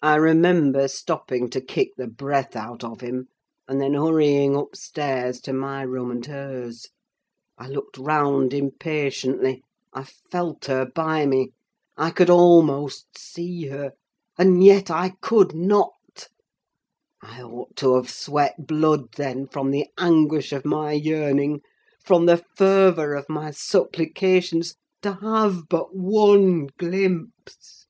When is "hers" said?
6.24-6.86